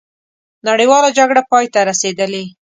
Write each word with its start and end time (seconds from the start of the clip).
نړیواله 0.67 1.09
جګړه 1.17 1.41
پای 1.51 1.65
ته 1.73 1.79
رسېدلې. 1.89 2.43